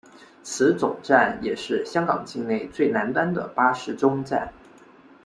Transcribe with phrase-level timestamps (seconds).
[0.41, 4.51] 此总站也是香港境内最南端的巴士终站。